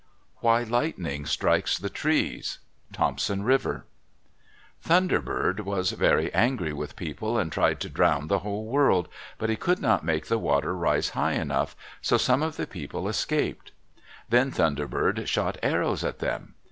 WHY 0.37 0.63
LIGHTNING 0.63 1.27
STRIKES 1.27 1.77
THE 1.77 1.91
TREES 1.91 2.57
Thompson 2.91 3.43
River 3.43 3.85
Thunder 4.81 5.21
Bird 5.21 5.59
was 5.59 5.93
angry 6.03 6.73
with 6.73 6.95
people 6.95 7.37
and 7.37 7.51
tried 7.51 7.79
to 7.81 7.87
drown 7.87 8.25
the 8.27 8.39
whole 8.39 8.65
world, 8.65 9.09
but 9.37 9.51
he 9.51 9.55
could 9.55 9.77
not 9.79 10.03
make 10.03 10.25
the 10.25 10.39
water 10.39 10.75
rise 10.75 11.09
high 11.09 11.33
enough, 11.33 11.75
so 12.01 12.17
some 12.17 12.41
of 12.41 12.57
the 12.57 12.65
people 12.65 13.07
escaped. 13.07 13.73
Then 14.27 14.49
Thunder 14.49 14.87
Bird 14.87 15.29
shot 15.29 15.59
arrows 15.61 16.03
at 16.03 16.17
them. 16.17 16.55